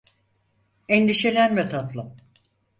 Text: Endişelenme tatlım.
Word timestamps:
Endişelenme 0.89 1.69
tatlım. 1.69 2.15